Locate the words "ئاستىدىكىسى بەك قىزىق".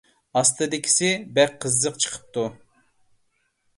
0.39-2.01